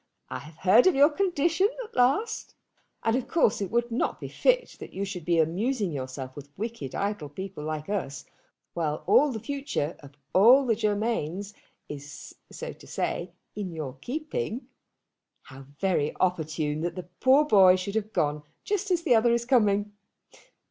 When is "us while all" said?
7.87-9.31